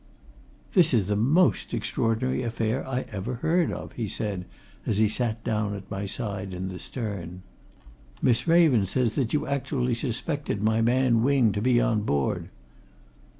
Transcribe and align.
"This 0.73 0.95
is 0.95 1.05
the 1.07 1.15
most 1.15 1.75
extraordinary 1.75 2.41
affair 2.41 2.83
I 2.87 3.01
ever 3.11 3.35
heard 3.35 3.71
of," 3.71 3.91
he 3.91 4.07
said 4.07 4.45
as 4.83 4.97
he 4.97 5.07
sat 5.07 5.43
down 5.43 5.75
at 5.75 5.91
my 5.91 6.07
side 6.07 6.55
in 6.55 6.69
the 6.69 6.79
stern. 6.79 7.13
"You 7.21 7.21
didn't 7.21 7.35
see 7.35 7.45
all 7.45 7.53
these 7.53 7.77
Chinamen? 7.77 8.23
Miss 8.23 8.47
Raven 8.47 8.85
says 8.87 9.13
that 9.13 9.33
you 9.33 9.45
actually 9.45 9.93
suspected 9.93 10.63
my 10.63 10.81
man 10.81 11.21
Wing 11.21 11.51
to 11.51 11.61
be 11.61 11.79
on 11.79 12.01
board!" 12.01 12.49